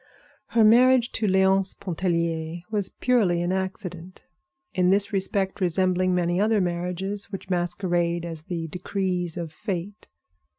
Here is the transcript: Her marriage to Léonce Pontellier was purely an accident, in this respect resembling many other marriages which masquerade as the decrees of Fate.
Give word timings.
Her 0.57 0.63
marriage 0.63 1.11
to 1.11 1.27
Léonce 1.27 1.79
Pontellier 1.79 2.63
was 2.71 2.89
purely 2.89 3.39
an 3.43 3.51
accident, 3.51 4.23
in 4.73 4.89
this 4.89 5.13
respect 5.13 5.61
resembling 5.61 6.15
many 6.15 6.41
other 6.41 6.59
marriages 6.59 7.31
which 7.31 7.51
masquerade 7.51 8.25
as 8.25 8.41
the 8.41 8.67
decrees 8.69 9.37
of 9.37 9.53
Fate. 9.53 10.07